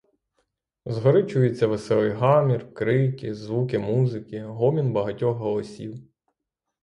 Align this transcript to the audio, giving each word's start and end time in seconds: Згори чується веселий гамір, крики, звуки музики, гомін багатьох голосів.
Згори 0.85 1.23
чується 1.25 1.67
веселий 1.67 2.09
гамір, 2.11 2.73
крики, 2.73 3.35
звуки 3.35 3.79
музики, 3.79 4.43
гомін 4.45 4.91
багатьох 4.93 5.37
голосів. 5.37 5.95